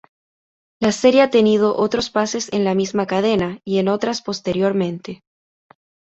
[0.79, 5.21] La serie ha tenido otros pases en la misma cadena y en otras posteriormente.